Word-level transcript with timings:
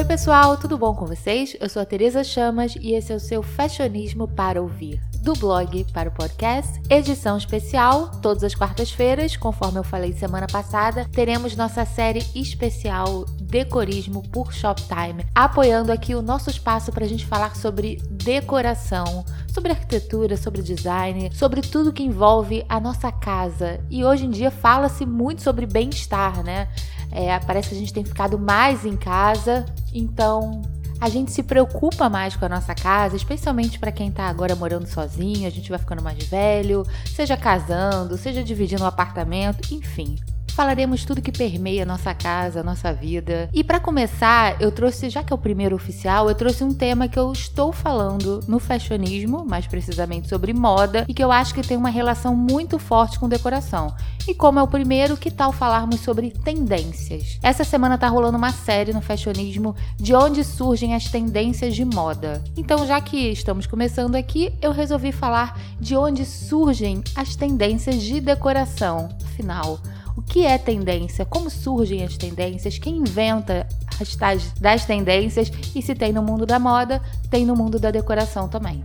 Oi, 0.00 0.06
pessoal, 0.06 0.56
tudo 0.56 0.78
bom 0.78 0.94
com 0.94 1.04
vocês? 1.04 1.54
Eu 1.60 1.68
sou 1.68 1.82
a 1.82 1.84
Tereza 1.84 2.24
Chamas 2.24 2.74
e 2.80 2.94
esse 2.94 3.12
é 3.12 3.14
o 3.14 3.20
seu 3.20 3.42
Fashionismo 3.42 4.26
para 4.26 4.62
ouvir. 4.62 4.98
Do 5.22 5.34
blog 5.34 5.84
para 5.92 6.08
o 6.08 6.12
podcast, 6.12 6.80
edição 6.88 7.36
especial, 7.36 8.10
todas 8.22 8.42
as 8.42 8.54
quartas-feiras, 8.54 9.36
conforme 9.36 9.78
eu 9.78 9.84
falei 9.84 10.14
semana 10.14 10.46
passada, 10.46 11.06
teremos 11.12 11.54
nossa 11.54 11.84
série 11.84 12.24
especial 12.34 13.26
Decorismo 13.42 14.22
por 14.30 14.54
Shoptime, 14.54 15.26
apoiando 15.34 15.92
aqui 15.92 16.14
o 16.14 16.22
nosso 16.22 16.48
espaço 16.48 16.90
para 16.90 17.04
a 17.04 17.08
gente 17.08 17.26
falar 17.26 17.54
sobre 17.54 18.00
decoração, 18.10 19.22
sobre 19.52 19.72
arquitetura, 19.72 20.34
sobre 20.38 20.62
design, 20.62 21.30
sobre 21.34 21.60
tudo 21.60 21.92
que 21.92 22.02
envolve 22.02 22.64
a 22.70 22.80
nossa 22.80 23.12
casa. 23.12 23.80
E 23.90 24.02
hoje 24.02 24.24
em 24.24 24.30
dia 24.30 24.50
fala-se 24.50 25.04
muito 25.04 25.42
sobre 25.42 25.66
bem-estar, 25.66 26.42
né? 26.42 26.68
É, 27.12 27.38
parece 27.40 27.70
que 27.70 27.74
a 27.74 27.78
gente 27.78 27.92
tem 27.92 28.04
ficado 28.04 28.38
mais 28.38 28.84
em 28.84 28.96
casa, 28.96 29.66
então 29.92 30.62
a 31.00 31.08
gente 31.08 31.32
se 31.32 31.42
preocupa 31.42 32.08
mais 32.08 32.36
com 32.36 32.44
a 32.44 32.48
nossa 32.48 32.74
casa, 32.74 33.16
especialmente 33.16 33.78
para 33.78 33.90
quem 33.90 34.08
está 34.08 34.24
agora 34.24 34.54
morando 34.54 34.86
sozinho, 34.86 35.46
a 35.46 35.50
gente 35.50 35.70
vai 35.70 35.78
ficando 35.78 36.02
mais 36.02 36.22
velho, 36.24 36.86
seja 37.06 37.36
casando, 37.36 38.16
seja 38.18 38.44
dividindo 38.44 38.82
um 38.82 38.86
apartamento, 38.86 39.74
enfim 39.74 40.18
falaremos 40.60 41.06
tudo 41.06 41.22
que 41.22 41.32
permeia 41.32 41.86
nossa 41.86 42.12
casa, 42.12 42.62
nossa 42.62 42.92
vida. 42.92 43.48
E 43.50 43.64
para 43.64 43.80
começar, 43.80 44.60
eu 44.60 44.70
trouxe, 44.70 45.08
já 45.08 45.22
que 45.22 45.32
é 45.32 45.34
o 45.34 45.38
primeiro 45.38 45.74
oficial, 45.74 46.28
eu 46.28 46.34
trouxe 46.34 46.62
um 46.62 46.74
tema 46.74 47.08
que 47.08 47.18
eu 47.18 47.32
estou 47.32 47.72
falando 47.72 48.40
no 48.46 48.58
fashionismo, 48.58 49.42
mais 49.42 49.66
precisamente 49.66 50.28
sobre 50.28 50.52
moda, 50.52 51.06
e 51.08 51.14
que 51.14 51.24
eu 51.24 51.32
acho 51.32 51.54
que 51.54 51.62
tem 51.62 51.78
uma 51.78 51.88
relação 51.88 52.36
muito 52.36 52.78
forte 52.78 53.18
com 53.18 53.26
decoração. 53.26 53.94
E 54.28 54.34
como 54.34 54.58
é 54.58 54.62
o 54.62 54.68
primeiro, 54.68 55.16
que 55.16 55.30
tal 55.30 55.50
falarmos 55.50 56.00
sobre 56.00 56.30
tendências? 56.30 57.38
Essa 57.42 57.64
semana 57.64 57.96
tá 57.96 58.06
rolando 58.06 58.36
uma 58.36 58.52
série 58.52 58.92
no 58.92 59.00
fashionismo 59.00 59.74
de 59.96 60.14
onde 60.14 60.44
surgem 60.44 60.94
as 60.94 61.06
tendências 61.06 61.74
de 61.74 61.86
moda. 61.86 62.44
Então, 62.54 62.86
já 62.86 63.00
que 63.00 63.16
estamos 63.30 63.66
começando 63.66 64.14
aqui, 64.14 64.52
eu 64.60 64.72
resolvi 64.72 65.10
falar 65.10 65.58
de 65.80 65.96
onde 65.96 66.26
surgem 66.26 67.02
as 67.16 67.34
tendências 67.34 68.02
de 68.02 68.20
decoração. 68.20 69.08
Afinal, 69.24 69.80
o 70.20 70.22
que 70.22 70.44
é 70.44 70.58
tendência? 70.58 71.24
Como 71.24 71.48
surgem 71.48 72.04
as 72.04 72.14
tendências? 72.18 72.78
Quem 72.78 72.98
inventa 72.98 73.66
as 73.98 74.14
tais 74.14 74.52
das 74.60 74.84
tendências? 74.84 75.50
E 75.74 75.80
se 75.80 75.94
tem 75.94 76.12
no 76.12 76.22
mundo 76.22 76.44
da 76.44 76.58
moda, 76.58 77.00
tem 77.30 77.46
no 77.46 77.56
mundo 77.56 77.78
da 77.80 77.90
decoração 77.90 78.46
também. 78.46 78.82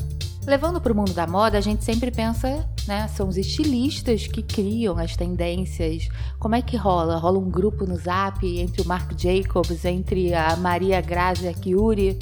Levando 0.48 0.80
para 0.80 0.94
o 0.94 0.96
mundo 0.96 1.12
da 1.12 1.28
moda, 1.28 1.58
a 1.58 1.62
gente 1.62 1.84
sempre 1.84 2.10
pensa, 2.10 2.66
né? 2.88 3.10
São 3.10 3.28
os 3.28 3.36
estilistas 3.36 4.28
que 4.28 4.42
criam 4.42 4.98
as 4.98 5.18
tendências. 5.18 6.08
Como 6.40 6.56
é 6.56 6.62
que 6.62 6.78
rola? 6.78 7.18
Rola 7.18 7.38
um 7.38 7.50
grupo 7.50 7.86
no 7.86 7.98
Zap 7.98 8.46
entre 8.46 8.82
o 8.82 8.88
Marc 8.88 9.12
Jacobs, 9.20 9.84
entre 9.84 10.34
a 10.34 10.56
Maria 10.56 11.02
Grazia 11.02 11.54
Chiuri? 11.54 12.18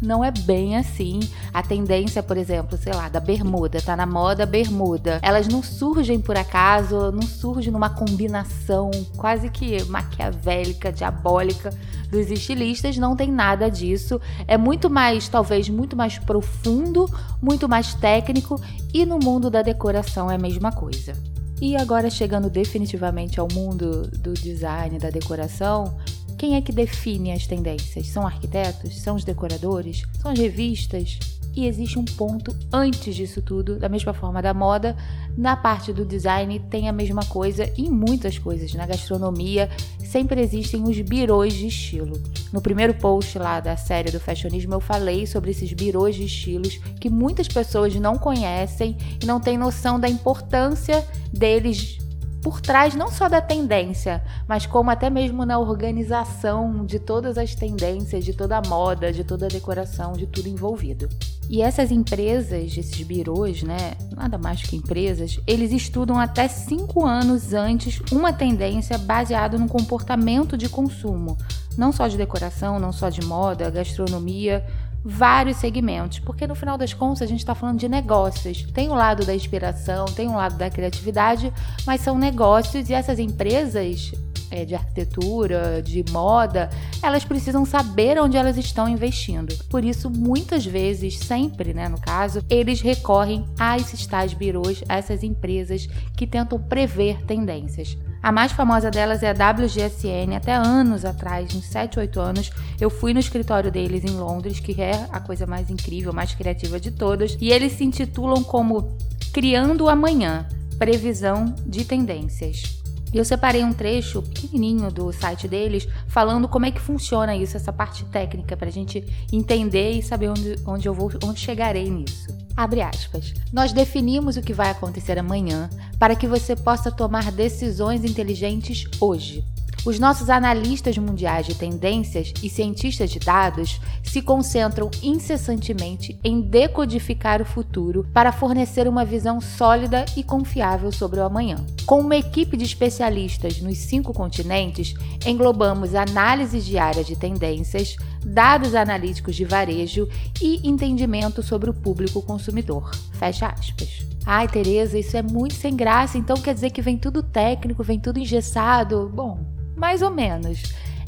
Não 0.00 0.24
é 0.24 0.30
bem 0.30 0.76
assim. 0.76 1.20
A 1.52 1.62
tendência, 1.62 2.22
por 2.22 2.36
exemplo, 2.36 2.76
sei 2.76 2.92
lá, 2.92 3.08
da 3.08 3.20
bermuda, 3.20 3.80
tá 3.80 3.96
na 3.96 4.06
moda 4.06 4.46
bermuda. 4.46 5.20
Elas 5.22 5.48
não 5.48 5.62
surgem 5.62 6.20
por 6.20 6.36
acaso, 6.36 7.10
não 7.12 7.22
surgem 7.22 7.72
numa 7.72 7.90
combinação 7.90 8.90
quase 9.16 9.48
que 9.50 9.82
maquiavélica, 9.84 10.92
diabólica 10.92 11.70
dos 12.10 12.30
estilistas, 12.30 12.96
não 12.96 13.16
tem 13.16 13.30
nada 13.30 13.68
disso. 13.68 14.20
É 14.46 14.56
muito 14.56 14.88
mais, 14.88 15.28
talvez, 15.28 15.68
muito 15.68 15.96
mais 15.96 16.18
profundo, 16.18 17.10
muito 17.42 17.68
mais 17.68 17.94
técnico 17.94 18.60
e 18.92 19.04
no 19.04 19.18
mundo 19.18 19.50
da 19.50 19.62
decoração 19.62 20.30
é 20.30 20.36
a 20.36 20.38
mesma 20.38 20.70
coisa. 20.70 21.14
E 21.60 21.76
agora 21.76 22.10
chegando 22.10 22.50
definitivamente 22.50 23.38
ao 23.38 23.48
mundo 23.52 24.02
do 24.18 24.34
design, 24.34 24.98
da 24.98 25.10
decoração, 25.10 25.96
quem 26.36 26.56
é 26.56 26.60
que 26.60 26.72
define 26.72 27.32
as 27.32 27.46
tendências? 27.46 28.08
São 28.08 28.26
arquitetos? 28.26 29.00
São 29.00 29.16
os 29.16 29.24
decoradores? 29.24 30.02
São 30.20 30.30
as 30.30 30.38
revistas? 30.38 31.18
E 31.56 31.66
existe 31.66 31.98
um 31.98 32.04
ponto 32.04 32.54
antes 32.72 33.14
disso 33.14 33.40
tudo, 33.40 33.78
da 33.78 33.88
mesma 33.88 34.12
forma 34.12 34.42
da 34.42 34.52
moda, 34.52 34.96
na 35.36 35.56
parte 35.56 35.92
do 35.92 36.04
design 36.04 36.58
tem 36.68 36.88
a 36.88 36.92
mesma 36.92 37.24
coisa 37.26 37.72
em 37.78 37.88
muitas 37.88 38.38
coisas. 38.38 38.74
Na 38.74 38.86
gastronomia 38.86 39.70
sempre 40.00 40.40
existem 40.40 40.82
os 40.82 41.00
birôs 41.00 41.54
de 41.54 41.68
estilo. 41.68 42.20
No 42.52 42.60
primeiro 42.60 42.94
post 42.94 43.38
lá 43.38 43.60
da 43.60 43.76
série 43.76 44.10
do 44.10 44.18
fashionismo 44.18 44.74
eu 44.74 44.80
falei 44.80 45.26
sobre 45.28 45.52
esses 45.52 45.72
birôs 45.72 46.16
de 46.16 46.24
estilos 46.24 46.78
que 47.00 47.08
muitas 47.08 47.46
pessoas 47.46 47.94
não 47.94 48.18
conhecem 48.18 48.96
e 49.22 49.24
não 49.24 49.38
têm 49.38 49.56
noção 49.56 50.00
da 50.00 50.08
importância 50.08 51.06
deles 51.32 51.98
por 52.44 52.60
trás 52.60 52.94
não 52.94 53.10
só 53.10 53.26
da 53.26 53.40
tendência, 53.40 54.22
mas 54.46 54.66
como 54.66 54.90
até 54.90 55.08
mesmo 55.08 55.46
na 55.46 55.58
organização 55.58 56.84
de 56.84 56.98
todas 56.98 57.38
as 57.38 57.54
tendências, 57.54 58.22
de 58.22 58.34
toda 58.34 58.58
a 58.58 58.68
moda, 58.68 59.10
de 59.10 59.24
toda 59.24 59.46
a 59.46 59.48
decoração, 59.48 60.12
de 60.12 60.26
tudo 60.26 60.46
envolvido. 60.46 61.08
E 61.48 61.62
essas 61.62 61.90
empresas, 61.90 62.76
esses 62.76 63.00
birôs, 63.00 63.62
né, 63.62 63.94
nada 64.14 64.36
mais 64.36 64.62
que 64.62 64.76
empresas, 64.76 65.40
eles 65.46 65.72
estudam 65.72 66.18
até 66.18 66.46
cinco 66.46 67.06
anos 67.06 67.54
antes 67.54 67.98
uma 68.12 68.30
tendência 68.30 68.98
baseada 68.98 69.56
no 69.56 69.66
comportamento 69.66 70.54
de 70.58 70.68
consumo, 70.68 71.38
não 71.78 71.92
só 71.92 72.08
de 72.08 72.18
decoração, 72.18 72.78
não 72.78 72.92
só 72.92 73.08
de 73.08 73.24
moda, 73.24 73.70
gastronomia, 73.70 74.62
vários 75.04 75.58
segmentos, 75.58 76.18
porque 76.18 76.46
no 76.46 76.54
final 76.54 76.78
das 76.78 76.94
contas 76.94 77.22
a 77.22 77.26
gente 77.26 77.40
está 77.40 77.54
falando 77.54 77.78
de 77.78 77.88
negócios. 77.88 78.62
Tem 78.72 78.88
o 78.88 78.92
um 78.92 78.94
lado 78.94 79.26
da 79.26 79.34
inspiração, 79.34 80.06
tem 80.06 80.28
um 80.28 80.36
lado 80.36 80.56
da 80.56 80.70
criatividade, 80.70 81.52
mas 81.86 82.00
são 82.00 82.18
negócios 82.18 82.88
e 82.88 82.94
essas 82.94 83.18
empresas 83.18 84.12
é, 84.50 84.64
de 84.64 84.74
arquitetura, 84.74 85.82
de 85.82 86.04
moda, 86.10 86.70
elas 87.02 87.24
precisam 87.24 87.64
saber 87.64 88.20
onde 88.20 88.36
elas 88.36 88.56
estão 88.56 88.88
investindo. 88.88 89.52
Por 89.68 89.84
isso, 89.84 90.08
muitas 90.08 90.64
vezes, 90.64 91.18
sempre, 91.18 91.74
né, 91.74 91.88
no 91.88 92.00
caso, 92.00 92.40
eles 92.48 92.80
recorrem 92.80 93.44
a 93.58 93.76
esses 93.76 94.06
tais 94.06 94.32
birôs, 94.32 94.82
a 94.88 94.96
essas 94.96 95.22
empresas 95.22 95.88
que 96.16 96.26
tentam 96.26 96.58
prever 96.58 97.22
tendências. 97.24 97.98
A 98.24 98.32
mais 98.32 98.52
famosa 98.52 98.90
delas 98.90 99.22
é 99.22 99.28
a 99.28 99.50
WGSN. 99.50 100.34
Até 100.34 100.54
anos 100.54 101.04
atrás, 101.04 101.54
uns 101.54 101.66
7, 101.66 101.98
8 101.98 102.18
anos, 102.18 102.50
eu 102.80 102.88
fui 102.88 103.12
no 103.12 103.20
escritório 103.20 103.70
deles 103.70 104.02
em 104.02 104.16
Londres, 104.16 104.58
que 104.60 104.80
é 104.80 105.06
a 105.12 105.20
coisa 105.20 105.46
mais 105.46 105.68
incrível, 105.68 106.10
mais 106.10 106.34
criativa 106.34 106.80
de 106.80 106.90
todas. 106.90 107.36
E 107.38 107.50
eles 107.50 107.74
se 107.74 107.84
intitulam 107.84 108.42
como 108.42 108.96
Criando 109.30 109.84
o 109.84 109.88
Amanhã 109.90 110.48
Previsão 110.78 111.54
de 111.66 111.84
Tendências. 111.84 112.80
Eu 113.12 113.26
separei 113.26 113.62
um 113.62 113.74
trecho 113.74 114.22
pequenininho 114.22 114.90
do 114.90 115.12
site 115.12 115.46
deles 115.46 115.86
falando 116.08 116.48
como 116.48 116.64
é 116.64 116.70
que 116.70 116.80
funciona 116.80 117.36
isso, 117.36 117.58
essa 117.58 117.74
parte 117.74 118.06
técnica, 118.06 118.56
para 118.56 118.68
a 118.68 118.72
gente 118.72 119.04
entender 119.30 119.90
e 119.90 120.02
saber 120.02 120.30
onde, 120.30 120.56
onde 120.66 120.88
eu 120.88 120.94
vou, 120.94 121.12
onde 121.22 121.40
chegarei 121.40 121.90
nisso. 121.90 122.34
Abre 122.56 122.82
aspas. 122.82 123.34
Nós 123.52 123.72
definimos 123.72 124.36
o 124.36 124.42
que 124.42 124.52
vai 124.52 124.70
acontecer 124.70 125.18
amanhã 125.18 125.68
para 126.04 126.14
que 126.14 126.28
você 126.28 126.54
possa 126.54 126.92
tomar 126.92 127.32
decisões 127.32 128.04
inteligentes 128.04 128.84
hoje. 129.00 129.42
Os 129.84 129.98
nossos 129.98 130.30
analistas 130.30 130.96
mundiais 130.96 131.44
de 131.44 131.54
tendências 131.54 132.32
e 132.42 132.48
cientistas 132.48 133.10
de 133.10 133.18
dados 133.18 133.78
se 134.02 134.22
concentram 134.22 134.90
incessantemente 135.02 136.18
em 136.24 136.40
decodificar 136.40 137.42
o 137.42 137.44
futuro 137.44 138.06
para 138.10 138.32
fornecer 138.32 138.88
uma 138.88 139.04
visão 139.04 139.42
sólida 139.42 140.06
e 140.16 140.22
confiável 140.22 140.90
sobre 140.90 141.20
o 141.20 141.24
amanhã. 141.24 141.56
Com 141.84 142.00
uma 142.00 142.16
equipe 142.16 142.56
de 142.56 142.64
especialistas 142.64 143.60
nos 143.60 143.76
cinco 143.76 144.14
continentes, 144.14 144.94
englobamos 145.26 145.94
análise 145.94 146.60
diária 146.62 147.04
de 147.04 147.14
tendências, 147.14 147.94
dados 148.24 148.74
analíticos 148.74 149.36
de 149.36 149.44
varejo 149.44 150.08
e 150.40 150.66
entendimento 150.66 151.42
sobre 151.42 151.68
o 151.68 151.74
público 151.74 152.22
consumidor. 152.22 152.90
Fecha 153.12 153.48
aspas. 153.48 154.02
Ai, 154.24 154.48
Tereza, 154.48 154.98
isso 154.98 155.14
é 155.14 155.22
muito 155.22 155.52
sem 155.52 155.76
graça, 155.76 156.16
então 156.16 156.38
quer 156.38 156.54
dizer 156.54 156.70
que 156.70 156.80
vem 156.80 156.96
tudo 156.96 157.22
técnico, 157.22 157.84
vem 157.84 158.00
tudo 158.00 158.18
engessado? 158.18 159.10
Bom, 159.14 159.53
mais 159.76 160.02
ou 160.02 160.10
menos. 160.10 160.62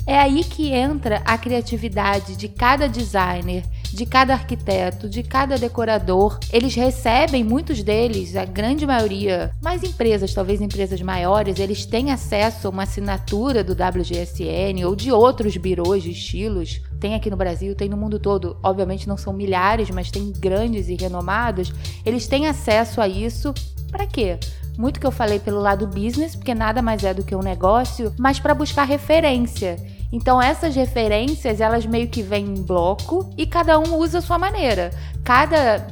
É 0.08 0.16
aí 0.16 0.44
que 0.44 0.72
entra 0.72 1.20
a 1.24 1.36
criatividade 1.36 2.36
de 2.36 2.46
cada 2.46 2.88
designer, 2.88 3.64
de 3.92 4.06
cada 4.06 4.34
arquiteto, 4.34 5.08
de 5.08 5.20
cada 5.24 5.58
decorador. 5.58 6.38
Eles 6.52 6.76
recebem, 6.76 7.42
muitos 7.42 7.82
deles, 7.82 8.36
a 8.36 8.44
grande 8.44 8.86
maioria, 8.86 9.50
mais 9.60 9.82
empresas, 9.82 10.32
talvez 10.32 10.60
empresas 10.60 11.02
maiores, 11.02 11.58
eles 11.58 11.84
têm 11.84 12.12
acesso 12.12 12.68
a 12.68 12.70
uma 12.70 12.84
assinatura 12.84 13.64
do 13.64 13.72
WGSN 13.72 14.84
ou 14.86 14.94
de 14.94 15.10
outros 15.10 15.56
birôs 15.56 16.04
de 16.04 16.12
estilos. 16.12 16.80
Tem 17.00 17.16
aqui 17.16 17.28
no 17.28 17.36
Brasil, 17.36 17.74
tem 17.74 17.88
no 17.88 17.96
mundo 17.96 18.20
todo. 18.20 18.56
Obviamente 18.62 19.08
não 19.08 19.16
são 19.16 19.32
milhares, 19.32 19.90
mas 19.90 20.08
tem 20.08 20.32
grandes 20.38 20.88
e 20.88 20.94
renomados. 20.94 21.72
Eles 22.04 22.28
têm 22.28 22.46
acesso 22.46 23.00
a 23.00 23.08
isso 23.08 23.52
para 23.90 24.06
quê? 24.06 24.38
Muito 24.76 25.00
que 25.00 25.06
eu 25.06 25.10
falei 25.10 25.38
pelo 25.38 25.60
lado 25.60 25.86
business, 25.86 26.36
porque 26.36 26.54
nada 26.54 26.82
mais 26.82 27.02
é 27.02 27.14
do 27.14 27.24
que 27.24 27.34
um 27.34 27.42
negócio, 27.42 28.12
mas 28.18 28.38
para 28.38 28.54
buscar 28.54 28.84
referência. 28.84 29.76
Então 30.12 30.40
essas 30.40 30.74
referências, 30.74 31.60
elas 31.60 31.86
meio 31.86 32.08
que 32.08 32.22
vêm 32.22 32.44
em 32.44 32.62
bloco 32.62 33.30
e 33.36 33.46
cada 33.46 33.78
um 33.78 33.96
usa 33.96 34.18
a 34.18 34.22
sua 34.22 34.38
maneira. 34.38 34.90
Cada 35.24 35.86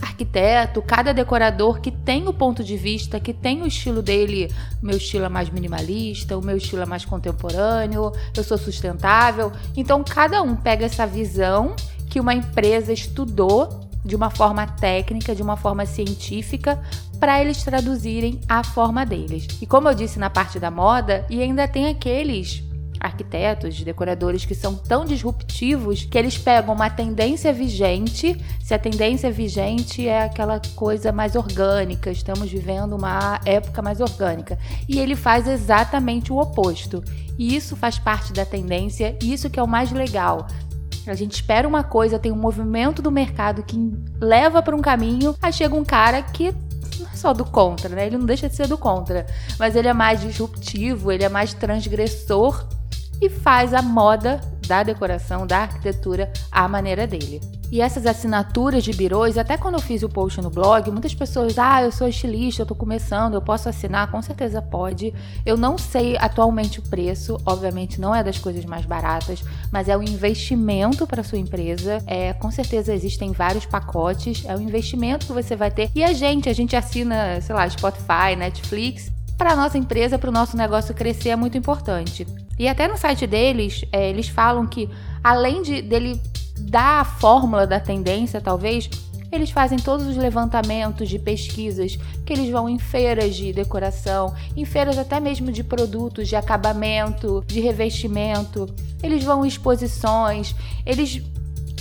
arquiteto, 0.00 0.82
cada 0.82 1.12
decorador 1.12 1.80
que 1.80 1.90
tem 1.90 2.26
o 2.28 2.32
ponto 2.32 2.62
de 2.62 2.76
vista, 2.76 3.20
que 3.20 3.32
tem 3.32 3.62
o 3.62 3.66
estilo 3.66 4.02
dele. 4.02 4.52
O 4.82 4.86
meu 4.86 4.96
estilo 4.96 5.24
é 5.24 5.28
mais 5.28 5.48
minimalista, 5.48 6.36
o 6.36 6.44
meu 6.44 6.56
estilo 6.56 6.82
é 6.82 6.86
mais 6.86 7.04
contemporâneo, 7.04 8.12
eu 8.36 8.44
sou 8.44 8.58
sustentável. 8.58 9.52
Então 9.76 10.04
cada 10.04 10.42
um 10.42 10.54
pega 10.54 10.84
essa 10.84 11.06
visão 11.06 11.74
que 12.08 12.20
uma 12.20 12.34
empresa 12.34 12.92
estudou 12.92 13.88
de 14.04 14.16
uma 14.16 14.30
forma 14.30 14.66
técnica, 14.66 15.34
de 15.34 15.42
uma 15.42 15.56
forma 15.56 15.86
científica, 15.86 16.82
para 17.22 17.40
eles 17.40 17.62
traduzirem 17.62 18.40
a 18.48 18.64
forma 18.64 19.06
deles. 19.06 19.46
E 19.60 19.64
como 19.64 19.88
eu 19.88 19.94
disse 19.94 20.18
na 20.18 20.28
parte 20.28 20.58
da 20.58 20.72
moda, 20.72 21.24
e 21.30 21.40
ainda 21.40 21.68
tem 21.68 21.86
aqueles 21.86 22.64
arquitetos, 22.98 23.80
decoradores 23.80 24.44
que 24.44 24.56
são 24.56 24.74
tão 24.74 25.04
disruptivos 25.04 26.02
que 26.02 26.18
eles 26.18 26.36
pegam 26.36 26.74
uma 26.74 26.90
tendência 26.90 27.52
vigente, 27.52 28.36
se 28.60 28.74
a 28.74 28.78
tendência 28.78 29.30
vigente 29.30 30.08
é 30.08 30.24
aquela 30.24 30.60
coisa 30.74 31.12
mais 31.12 31.36
orgânica, 31.36 32.10
estamos 32.10 32.50
vivendo 32.50 32.96
uma 32.96 33.40
época 33.44 33.80
mais 33.80 34.00
orgânica, 34.00 34.58
e 34.88 34.98
ele 34.98 35.14
faz 35.14 35.46
exatamente 35.46 36.32
o 36.32 36.40
oposto. 36.40 37.04
E 37.38 37.54
isso 37.54 37.76
faz 37.76 38.00
parte 38.00 38.32
da 38.32 38.44
tendência, 38.44 39.16
isso 39.22 39.48
que 39.48 39.60
é 39.60 39.62
o 39.62 39.68
mais 39.68 39.92
legal. 39.92 40.48
A 41.06 41.14
gente 41.14 41.34
espera 41.34 41.68
uma 41.68 41.84
coisa, 41.84 42.18
tem 42.18 42.32
um 42.32 42.36
movimento 42.36 43.00
do 43.00 43.12
mercado 43.12 43.62
que 43.62 43.76
leva 44.20 44.60
para 44.60 44.74
um 44.74 44.82
caminho, 44.82 45.36
aí 45.40 45.52
chega 45.52 45.76
um 45.76 45.84
cara 45.84 46.20
que 46.20 46.52
só 47.22 47.32
do 47.32 47.44
contra, 47.44 47.88
né? 47.88 48.06
Ele 48.06 48.18
não 48.18 48.26
deixa 48.26 48.48
de 48.48 48.56
ser 48.56 48.66
do 48.66 48.76
contra, 48.76 49.24
mas 49.58 49.76
ele 49.76 49.86
é 49.86 49.92
mais 49.92 50.20
disruptivo, 50.20 51.12
ele 51.12 51.22
é 51.22 51.28
mais 51.28 51.54
transgressor 51.54 52.66
e 53.20 53.30
faz 53.30 53.72
a 53.72 53.80
moda 53.80 54.40
da 54.66 54.82
decoração, 54.82 55.46
da 55.46 55.58
arquitetura 55.58 56.32
à 56.50 56.66
maneira 56.66 57.06
dele. 57.06 57.40
E 57.72 57.80
essas 57.80 58.04
assinaturas 58.04 58.84
de 58.84 58.92
birôs, 58.92 59.38
até 59.38 59.56
quando 59.56 59.76
eu 59.76 59.80
fiz 59.80 60.02
o 60.02 60.08
post 60.08 60.42
no 60.42 60.50
blog, 60.50 60.90
muitas 60.90 61.14
pessoas, 61.14 61.58
ah, 61.58 61.82
eu 61.82 61.90
sou 61.90 62.06
estilista, 62.06 62.60
eu 62.60 62.66
tô 62.66 62.74
começando, 62.74 63.32
eu 63.32 63.40
posso 63.40 63.66
assinar? 63.66 64.10
Com 64.10 64.20
certeza 64.20 64.60
pode. 64.60 65.14
Eu 65.46 65.56
não 65.56 65.78
sei 65.78 66.18
atualmente 66.18 66.80
o 66.80 66.82
preço, 66.82 67.40
obviamente 67.46 67.98
não 67.98 68.14
é 68.14 68.22
das 68.22 68.36
coisas 68.36 68.66
mais 68.66 68.84
baratas, 68.84 69.42
mas 69.70 69.88
é 69.88 69.96
um 69.96 70.02
investimento 70.02 71.06
para 71.06 71.24
sua 71.24 71.38
empresa. 71.38 72.04
É, 72.06 72.34
com 72.34 72.50
certeza 72.50 72.92
existem 72.92 73.32
vários 73.32 73.64
pacotes, 73.64 74.44
é 74.44 74.54
um 74.54 74.60
investimento 74.60 75.24
que 75.24 75.32
você 75.32 75.56
vai 75.56 75.70
ter. 75.70 75.90
E 75.94 76.04
a 76.04 76.12
gente, 76.12 76.50
a 76.50 76.52
gente 76.52 76.76
assina, 76.76 77.40
sei 77.40 77.54
lá, 77.54 77.66
Spotify, 77.70 78.36
Netflix, 78.36 79.10
para 79.38 79.52
a 79.52 79.56
nossa 79.56 79.78
empresa, 79.78 80.18
para 80.18 80.28
o 80.28 80.32
nosso 80.32 80.58
negócio 80.58 80.94
crescer 80.94 81.30
é 81.30 81.36
muito 81.36 81.56
importante. 81.56 82.26
E 82.58 82.68
até 82.68 82.86
no 82.86 82.98
site 82.98 83.26
deles, 83.26 83.82
é, 83.90 84.10
eles 84.10 84.28
falam 84.28 84.66
que 84.66 84.90
além 85.24 85.62
de 85.62 85.80
dele 85.80 86.20
dar 86.62 87.00
a 87.00 87.04
fórmula 87.04 87.66
da 87.66 87.80
tendência, 87.80 88.40
talvez, 88.40 88.88
eles 89.32 89.50
fazem 89.50 89.78
todos 89.78 90.06
os 90.06 90.16
levantamentos 90.16 91.08
de 91.08 91.18
pesquisas 91.18 91.96
que 92.24 92.32
eles 92.32 92.50
vão 92.50 92.68
em 92.68 92.78
feiras 92.78 93.34
de 93.34 93.52
decoração, 93.52 94.34
em 94.54 94.64
feiras 94.64 94.98
até 94.98 95.18
mesmo 95.18 95.50
de 95.50 95.64
produtos 95.64 96.28
de 96.28 96.36
acabamento, 96.36 97.42
de 97.46 97.58
revestimento. 97.58 98.68
Eles 99.02 99.24
vão 99.24 99.44
em 99.44 99.48
exposições, 99.48 100.54
eles 100.84 101.22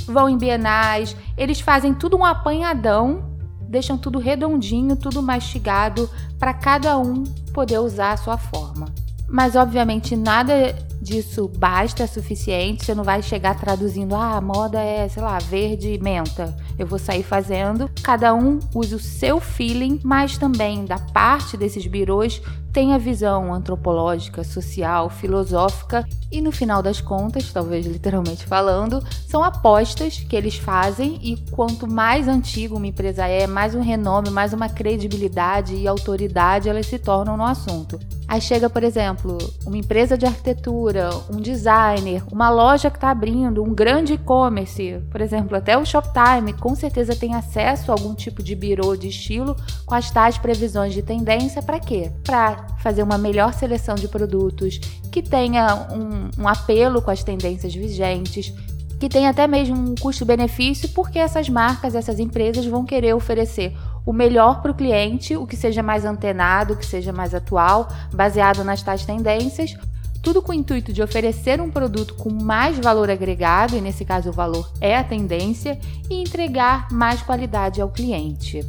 vão 0.05 0.29
em 0.29 0.37
bienais, 0.37 1.15
eles 1.37 1.59
fazem 1.59 1.93
tudo 1.93 2.15
um 2.17 2.23
apanhadão, 2.23 3.23
deixam 3.67 3.97
tudo 3.97 4.17
redondinho, 4.17 4.95
tudo 4.95 5.21
mastigado 5.21 6.09
para 6.39 6.53
cada 6.53 6.97
um 6.97 7.23
poder 7.53 7.79
usar 7.79 8.13
a 8.13 8.17
sua 8.17 8.37
forma. 8.37 8.87
Mas 9.27 9.55
obviamente 9.57 10.15
nada 10.15 10.75
disso 11.01 11.49
basta, 11.57 12.03
é 12.03 12.07
suficiente. 12.07 12.85
Você 12.85 12.93
não 12.93 13.03
vai 13.03 13.21
chegar 13.21 13.59
traduzindo, 13.59 14.15
ah, 14.15 14.37
a 14.37 14.41
moda 14.41 14.79
é, 14.79 15.07
sei 15.09 15.23
lá, 15.23 15.39
verde 15.39 15.99
menta. 16.01 16.55
Eu 16.77 16.85
vou 16.85 16.99
sair 16.99 17.23
fazendo. 17.23 17.89
Cada 18.03 18.33
um 18.33 18.59
usa 18.73 18.95
o 18.95 18.99
seu 18.99 19.39
feeling, 19.39 19.99
mas 20.03 20.37
também 20.37 20.85
da 20.85 20.99
parte 20.99 21.57
desses 21.57 21.85
birôs 21.87 22.41
tem 22.71 22.93
a 22.93 22.97
visão 22.97 23.53
antropológica, 23.53 24.43
social, 24.43 25.09
filosófica 25.09 26.07
e 26.31 26.41
no 26.41 26.51
final 26.51 26.81
das 26.81 27.01
contas, 27.01 27.51
talvez 27.51 27.85
literalmente 27.85 28.45
falando, 28.45 29.03
são 29.27 29.43
apostas 29.43 30.19
que 30.19 30.35
eles 30.35 30.55
fazem 30.55 31.19
e 31.21 31.35
quanto 31.51 31.85
mais 31.85 32.27
antigo 32.29 32.77
uma 32.77 32.87
empresa 32.87 33.27
é, 33.27 33.45
mais 33.45 33.75
um 33.75 33.81
renome, 33.81 34.29
mais 34.29 34.53
uma 34.53 34.69
credibilidade 34.69 35.75
e 35.75 35.87
autoridade 35.87 36.69
elas 36.69 36.85
se 36.85 36.97
tornam 36.97 37.35
no 37.35 37.43
assunto. 37.43 37.99
Aí 38.31 38.39
chega, 38.39 38.69
por 38.69 38.81
exemplo, 38.81 39.37
uma 39.65 39.77
empresa 39.77 40.17
de 40.17 40.25
arquitetura, 40.25 41.09
um 41.29 41.35
designer, 41.35 42.23
uma 42.31 42.49
loja 42.49 42.89
que 42.89 42.95
está 42.95 43.11
abrindo, 43.11 43.61
um 43.61 43.73
grande 43.73 44.13
e-commerce, 44.13 45.01
por 45.11 45.19
exemplo, 45.19 45.57
até 45.57 45.77
o 45.77 45.83
Shoptime, 45.83 46.53
com 46.53 46.73
certeza 46.73 47.13
tem 47.13 47.35
acesso 47.35 47.91
a 47.91 47.93
algum 47.93 48.15
tipo 48.15 48.41
de 48.41 48.55
birô 48.55 48.95
de 48.95 49.09
estilo 49.09 49.53
com 49.85 49.93
as 49.93 50.09
tais 50.11 50.37
previsões 50.37 50.93
de 50.93 51.01
tendência 51.01 51.61
para 51.61 51.77
quê? 51.77 52.09
Para 52.23 52.67
fazer 52.79 53.03
uma 53.03 53.17
melhor 53.17 53.53
seleção 53.53 53.95
de 53.95 54.07
produtos, 54.07 54.79
que 55.11 55.21
tenha 55.21 55.89
um, 55.91 56.43
um 56.43 56.47
apelo 56.47 57.01
com 57.01 57.11
as 57.11 57.25
tendências 57.25 57.75
vigentes, 57.75 58.53
que 58.97 59.09
tenha 59.09 59.31
até 59.31 59.45
mesmo 59.45 59.75
um 59.75 59.95
custo-benefício, 59.95 60.87
porque 60.89 61.19
essas 61.19 61.49
marcas, 61.49 61.95
essas 61.95 62.17
empresas 62.17 62.65
vão 62.65 62.85
querer 62.85 63.13
oferecer 63.13 63.75
o 64.05 64.13
melhor 64.13 64.61
para 64.61 64.71
o 64.71 64.75
cliente, 64.75 65.35
o 65.35 65.45
que 65.45 65.55
seja 65.55 65.83
mais 65.83 66.05
antenado, 66.05 66.73
o 66.73 66.77
que 66.77 66.85
seja 66.85 67.13
mais 67.13 67.33
atual, 67.33 67.87
baseado 68.13 68.63
nas 68.63 68.81
tais 68.81 69.05
tendências, 69.05 69.75
tudo 70.21 70.41
com 70.41 70.51
o 70.51 70.55
intuito 70.55 70.93
de 70.93 71.01
oferecer 71.01 71.59
um 71.59 71.71
produto 71.71 72.13
com 72.13 72.29
mais 72.29 72.77
valor 72.77 73.09
agregado, 73.09 73.75
e 73.75 73.81
nesse 73.81 74.05
caso 74.05 74.29
o 74.29 74.33
valor 74.33 74.71
é 74.79 74.95
a 74.95 75.03
tendência, 75.03 75.79
e 76.09 76.21
entregar 76.21 76.87
mais 76.91 77.21
qualidade 77.21 77.81
ao 77.81 77.89
cliente. 77.89 78.63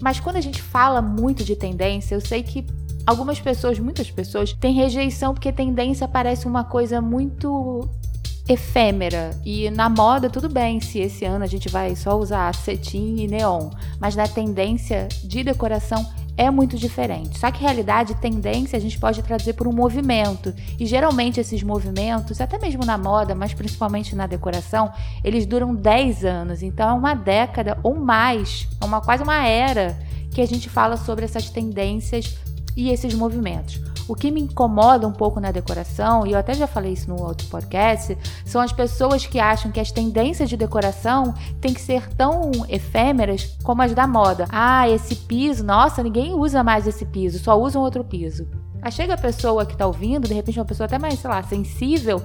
Mas 0.00 0.20
quando 0.20 0.36
a 0.36 0.40
gente 0.40 0.60
fala 0.60 1.00
muito 1.00 1.44
de 1.44 1.56
tendência, 1.56 2.14
eu 2.14 2.20
sei 2.20 2.42
que 2.42 2.66
algumas 3.06 3.40
pessoas, 3.40 3.78
muitas 3.78 4.10
pessoas, 4.10 4.52
têm 4.52 4.74
rejeição 4.74 5.32
porque 5.32 5.52
tendência 5.52 6.08
parece 6.08 6.46
uma 6.46 6.64
coisa 6.64 7.00
muito 7.00 7.88
efêmera. 8.48 9.30
E 9.44 9.70
na 9.70 9.88
moda, 9.88 10.30
tudo 10.30 10.48
bem 10.48 10.80
se 10.80 10.98
esse 11.00 11.24
ano 11.24 11.44
a 11.44 11.48
gente 11.48 11.68
vai 11.68 11.96
só 11.96 12.16
usar 12.18 12.54
cetim 12.54 13.16
e 13.18 13.26
neon, 13.26 13.70
mas 14.00 14.14
na 14.14 14.28
tendência 14.28 15.08
de 15.24 15.42
decoração 15.42 16.06
é 16.36 16.50
muito 16.50 16.76
diferente. 16.76 17.38
Só 17.38 17.50
que 17.50 17.62
realidade, 17.62 18.14
tendência, 18.16 18.76
a 18.76 18.80
gente 18.80 18.98
pode 18.98 19.22
traduzir 19.22 19.54
por 19.54 19.66
um 19.66 19.72
movimento. 19.72 20.54
E 20.78 20.84
geralmente 20.84 21.40
esses 21.40 21.62
movimentos, 21.62 22.40
até 22.40 22.58
mesmo 22.58 22.84
na 22.84 22.98
moda, 22.98 23.34
mas 23.34 23.54
principalmente 23.54 24.14
na 24.14 24.26
decoração, 24.26 24.92
eles 25.24 25.46
duram 25.46 25.74
10 25.74 26.24
anos. 26.24 26.62
Então 26.62 26.88
é 26.88 26.92
uma 26.92 27.14
década 27.14 27.78
ou 27.82 27.94
mais, 27.94 28.68
é 28.80 28.84
uma 28.84 29.00
quase 29.00 29.22
uma 29.22 29.46
era 29.46 29.98
que 30.30 30.42
a 30.42 30.46
gente 30.46 30.68
fala 30.68 30.98
sobre 30.98 31.24
essas 31.24 31.48
tendências 31.48 32.36
e 32.76 32.90
esses 32.90 33.14
movimentos. 33.14 33.80
O 34.08 34.14
que 34.14 34.30
me 34.30 34.40
incomoda 34.40 35.08
um 35.08 35.12
pouco 35.12 35.40
na 35.40 35.50
decoração, 35.50 36.24
e 36.26 36.32
eu 36.32 36.38
até 36.38 36.54
já 36.54 36.66
falei 36.66 36.92
isso 36.92 37.08
no 37.08 37.20
outro 37.20 37.48
podcast, 37.48 38.16
são 38.44 38.60
as 38.60 38.72
pessoas 38.72 39.26
que 39.26 39.40
acham 39.40 39.72
que 39.72 39.80
as 39.80 39.90
tendências 39.90 40.48
de 40.48 40.56
decoração 40.56 41.34
têm 41.60 41.74
que 41.74 41.80
ser 41.80 42.06
tão 42.14 42.52
efêmeras 42.68 43.56
como 43.64 43.82
as 43.82 43.94
da 43.94 44.06
moda. 44.06 44.46
Ah, 44.50 44.88
esse 44.88 45.16
piso, 45.16 45.64
nossa, 45.64 46.02
ninguém 46.02 46.34
usa 46.34 46.62
mais 46.62 46.86
esse 46.86 47.04
piso, 47.04 47.40
só 47.40 47.60
usam 47.60 47.82
outro 47.82 48.04
piso. 48.04 48.46
Aí 48.80 48.92
chega 48.92 49.14
a 49.14 49.18
pessoa 49.18 49.66
que 49.66 49.72
está 49.72 49.86
ouvindo, 49.86 50.28
de 50.28 50.34
repente 50.34 50.60
uma 50.60 50.64
pessoa 50.64 50.84
até 50.84 50.98
mais, 50.98 51.18
sei 51.18 51.28
lá, 51.28 51.42
sensível, 51.42 52.22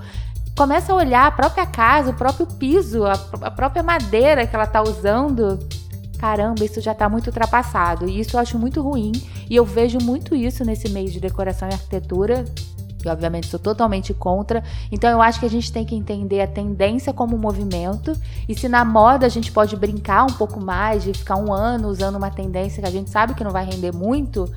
começa 0.56 0.94
a 0.94 0.96
olhar 0.96 1.26
a 1.26 1.32
própria 1.32 1.66
casa, 1.66 2.12
o 2.12 2.14
próprio 2.14 2.46
piso, 2.46 3.06
a, 3.06 3.14
a 3.42 3.50
própria 3.50 3.82
madeira 3.82 4.46
que 4.46 4.56
ela 4.56 4.66
está 4.66 4.84
usando 4.84 5.58
caramba, 6.22 6.64
isso 6.64 6.80
já 6.80 6.92
está 6.92 7.10
muito 7.10 7.28
ultrapassado. 7.28 8.08
E 8.08 8.20
isso 8.20 8.36
eu 8.36 8.40
acho 8.40 8.60
muito 8.60 8.80
ruim. 8.80 9.12
E 9.50 9.56
eu 9.56 9.66
vejo 9.66 9.98
muito 9.98 10.36
isso 10.36 10.64
nesse 10.64 10.88
meio 10.88 11.10
de 11.10 11.20
decoração 11.20 11.68
e 11.68 11.74
arquitetura. 11.74 12.46
E 13.04 13.10
obviamente 13.10 13.48
sou 13.48 13.60
totalmente 13.60 14.14
contra. 14.14 14.64
Então 14.92 15.10
eu 15.10 15.20
acho 15.20 15.40
que 15.40 15.48
a 15.48 15.50
gente 15.50 15.74
tem 15.74 15.84
que 15.84 15.96
entender 15.96 16.40
a 16.40 16.46
tendência 16.46 17.12
como 17.12 17.36
movimento. 17.40 18.16
E 18.48 18.54
se 18.54 18.70
na 18.70 18.86
moda 18.86 19.26
a 19.26 19.30
gente 19.30 19.52
pode 19.52 19.76
brincar 19.76 20.24
um 20.26 20.34
pouco 20.34 20.60
mais, 20.60 21.04
de 21.04 21.12
ficar 21.12 21.38
um 21.38 21.52
ano 21.52 21.88
usando 21.88 22.18
uma 22.18 22.30
tendência 22.30 22.84
que 22.84 22.88
a 22.88 22.92
gente 22.92 23.10
sabe 23.10 23.34
que 23.34 23.44
não 23.44 23.52
vai 23.52 23.66
render 23.66 23.92
muito, 23.92 24.48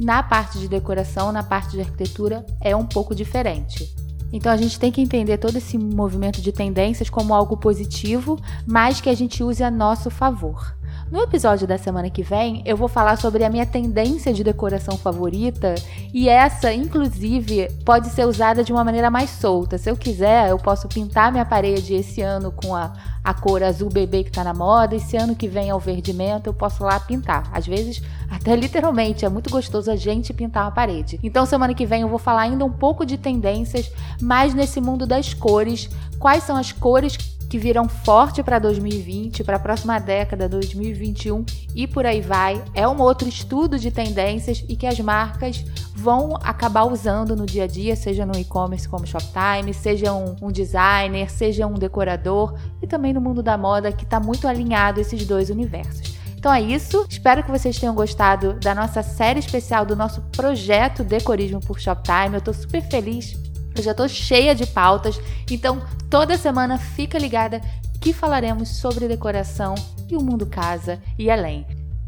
na 0.00 0.22
parte 0.22 0.58
de 0.58 0.66
decoração, 0.66 1.30
na 1.30 1.42
parte 1.42 1.72
de 1.72 1.82
arquitetura, 1.82 2.46
é 2.58 2.74
um 2.74 2.86
pouco 2.86 3.14
diferente. 3.14 3.94
Então 4.32 4.50
a 4.50 4.56
gente 4.56 4.80
tem 4.80 4.90
que 4.90 5.02
entender 5.02 5.36
todo 5.36 5.56
esse 5.56 5.76
movimento 5.76 6.40
de 6.40 6.52
tendências 6.52 7.10
como 7.10 7.34
algo 7.34 7.58
positivo, 7.58 8.40
mas 8.66 8.98
que 8.98 9.10
a 9.10 9.14
gente 9.14 9.44
use 9.44 9.62
a 9.62 9.70
nosso 9.70 10.08
favor. 10.08 10.74
No 11.12 11.20
episódio 11.20 11.66
da 11.66 11.76
semana 11.76 12.08
que 12.08 12.22
vem, 12.22 12.62
eu 12.64 12.74
vou 12.74 12.88
falar 12.88 13.18
sobre 13.18 13.44
a 13.44 13.50
minha 13.50 13.66
tendência 13.66 14.32
de 14.32 14.42
decoração 14.42 14.96
favorita 14.96 15.74
e 16.10 16.26
essa, 16.26 16.72
inclusive, 16.72 17.68
pode 17.84 18.08
ser 18.08 18.26
usada 18.26 18.64
de 18.64 18.72
uma 18.72 18.82
maneira 18.82 19.10
mais 19.10 19.28
solta. 19.28 19.76
Se 19.76 19.90
eu 19.90 19.94
quiser, 19.94 20.48
eu 20.48 20.56
posso 20.56 20.88
pintar 20.88 21.30
minha 21.30 21.44
parede 21.44 21.92
esse 21.92 22.22
ano 22.22 22.50
com 22.50 22.74
a, 22.74 22.94
a 23.22 23.34
cor 23.34 23.62
azul 23.62 23.90
bebê 23.90 24.24
que 24.24 24.30
está 24.30 24.42
na 24.42 24.54
moda, 24.54 24.96
esse 24.96 25.14
ano 25.14 25.36
que 25.36 25.48
vem 25.48 25.68
é 25.68 25.74
o 25.74 25.78
verde 25.78 26.14
menta, 26.14 26.48
eu 26.48 26.54
posso 26.54 26.82
lá 26.82 26.98
pintar. 26.98 27.46
Às 27.52 27.66
vezes, 27.66 28.02
até 28.30 28.56
literalmente, 28.56 29.26
é 29.26 29.28
muito 29.28 29.50
gostoso 29.50 29.90
a 29.90 29.96
gente 29.96 30.32
pintar 30.32 30.64
uma 30.64 30.72
parede. 30.72 31.20
Então, 31.22 31.44
semana 31.44 31.74
que 31.74 31.84
vem 31.84 32.00
eu 32.00 32.08
vou 32.08 32.18
falar 32.18 32.40
ainda 32.40 32.64
um 32.64 32.72
pouco 32.72 33.04
de 33.04 33.18
tendências, 33.18 33.92
mais 34.18 34.54
nesse 34.54 34.80
mundo 34.80 35.06
das 35.06 35.34
cores, 35.34 35.90
quais 36.18 36.44
são 36.44 36.56
as 36.56 36.72
cores 36.72 37.18
que 37.52 37.58
virão 37.58 37.86
forte 37.86 38.42
para 38.42 38.58
2020, 38.58 39.44
para 39.44 39.56
a 39.56 39.60
próxima 39.60 39.98
década, 39.98 40.48
2021 40.48 41.44
e 41.74 41.86
por 41.86 42.06
aí 42.06 42.22
vai. 42.22 42.64
É 42.72 42.88
um 42.88 42.98
outro 42.98 43.28
estudo 43.28 43.78
de 43.78 43.90
tendências 43.90 44.64
e 44.70 44.74
que 44.74 44.86
as 44.86 44.98
marcas 45.00 45.62
vão 45.94 46.34
acabar 46.42 46.84
usando 46.84 47.36
no 47.36 47.44
dia 47.44 47.64
a 47.64 47.66
dia, 47.66 47.94
seja 47.94 48.24
no 48.24 48.38
e-commerce 48.38 48.88
como 48.88 49.06
Shoptime, 49.06 49.74
seja 49.74 50.14
um, 50.14 50.34
um, 50.40 50.50
designer, 50.50 51.30
seja 51.30 51.66
um 51.66 51.74
decorador 51.74 52.58
e 52.80 52.86
também 52.86 53.12
no 53.12 53.20
mundo 53.20 53.42
da 53.42 53.58
moda 53.58 53.92
que 53.92 54.04
está 54.04 54.18
muito 54.18 54.48
alinhado 54.48 54.98
esses 54.98 55.26
dois 55.26 55.50
universos. 55.50 56.16
Então 56.34 56.50
é 56.50 56.62
isso. 56.62 57.04
Espero 57.06 57.42
que 57.42 57.50
vocês 57.50 57.78
tenham 57.78 57.94
gostado 57.94 58.54
da 58.54 58.74
nossa 58.74 59.02
série 59.02 59.40
especial 59.40 59.84
do 59.84 59.94
nosso 59.94 60.22
projeto 60.32 61.04
Decorismo 61.04 61.60
por 61.60 61.78
Shoptime. 61.78 62.32
Eu 62.32 62.38
estou 62.38 62.54
super 62.54 62.80
feliz. 62.80 63.51
Eu 63.74 63.82
já 63.82 63.92
estou 63.92 64.08
cheia 64.08 64.54
de 64.54 64.66
pautas. 64.66 65.20
Então 65.50 65.82
toda 66.10 66.36
semana 66.36 66.78
fica 66.78 67.18
ligada 67.18 67.60
que 68.00 68.12
falaremos 68.12 68.68
sobre 68.68 69.06
decoração 69.06 69.74
e 70.10 70.16
o 70.16 70.22
mundo 70.22 70.44
casa 70.44 71.00
e 71.18 71.30
além. 71.30 71.64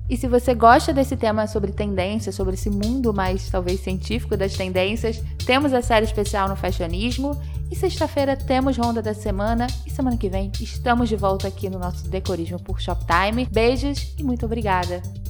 E 0.08 0.16
se 0.18 0.28
você 0.28 0.54
gosta 0.54 0.92
desse 0.92 1.16
tema 1.16 1.46
sobre 1.46 1.72
tendências, 1.72 2.34
sobre 2.34 2.54
esse 2.54 2.68
mundo 2.68 3.14
mais 3.14 3.48
talvez 3.48 3.80
científico 3.80 4.36
das 4.36 4.52
tendências, 4.54 5.22
temos 5.46 5.72
a 5.72 5.80
série 5.80 6.04
especial 6.04 6.48
no 6.48 6.56
Fashionismo. 6.56 7.40
E 7.70 7.76
sexta-feira 7.76 8.36
temos 8.36 8.76
Ronda 8.76 9.00
da 9.00 9.14
Semana. 9.14 9.66
E 9.86 9.90
semana 9.90 10.18
que 10.18 10.28
vem 10.28 10.52
estamos 10.60 11.08
de 11.08 11.16
volta 11.16 11.48
aqui 11.48 11.70
no 11.70 11.78
nosso 11.78 12.06
Decorismo 12.08 12.60
por 12.60 12.80
Shoptime. 12.80 13.48
Beijos 13.50 14.14
e 14.18 14.22
muito 14.22 14.44
obrigada! 14.44 15.23